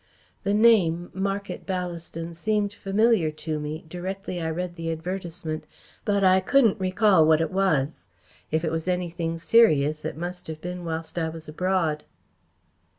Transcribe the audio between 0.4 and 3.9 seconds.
The name Market Ballaston seemed familiar to me